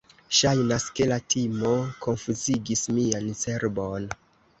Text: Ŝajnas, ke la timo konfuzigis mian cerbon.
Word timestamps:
Ŝajnas, 0.35 0.85
ke 0.99 1.05
la 1.11 1.17
timo 1.33 1.73
konfuzigis 2.05 2.83
mian 2.97 3.29
cerbon. 3.43 4.09